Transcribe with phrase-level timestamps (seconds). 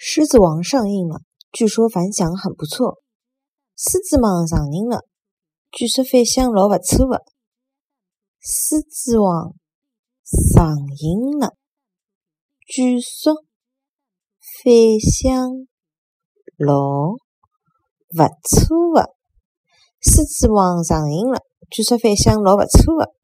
[0.00, 3.02] 狮子王上映了，据说反响很不错。
[3.76, 5.04] 狮子王上映了，
[5.72, 7.24] 据说反响老不错的。
[8.38, 9.56] 狮子王
[10.22, 11.56] 上映了，
[12.64, 13.34] 据说
[14.62, 15.66] 反响
[16.56, 17.16] 老
[18.10, 19.16] 不错的。
[20.00, 23.18] 狮子王上映了，据说反响老不错的。